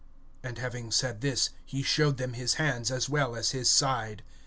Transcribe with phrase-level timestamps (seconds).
[0.43, 3.03] (20)And having said this, he showed them his hands and
[3.51, 4.23] his side.